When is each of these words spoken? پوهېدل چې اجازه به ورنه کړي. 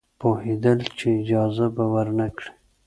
پوهېدل 0.21 0.79
چې 0.97 1.05
اجازه 1.21 1.67
به 1.75 1.85
ورنه 1.93 2.27
کړي. 2.37 2.49